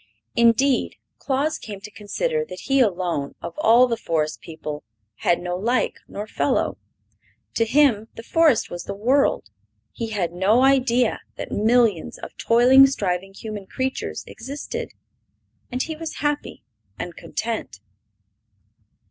[0.35, 4.83] Indeed, Claus came to consider that he alone, of all the forest people,
[5.17, 6.79] had no like nor fellow.
[7.53, 9.51] To him the forest was the world.
[9.91, 14.89] He had no idea that millions of toiling, striving human creatures existed.
[15.71, 16.63] And he was happy
[16.97, 17.79] and content.